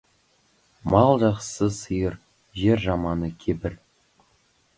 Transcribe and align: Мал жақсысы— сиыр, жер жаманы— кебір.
Мал 0.93 1.11
жақсысы— 1.23 1.69
сиыр, 1.81 2.17
жер 2.63 2.83
жаманы— 2.87 3.31
кебір. 3.45 3.79